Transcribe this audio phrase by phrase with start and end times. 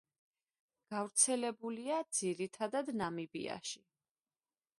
[0.93, 3.85] გავრცელებულია, ძირითადად, ნამიბიაში.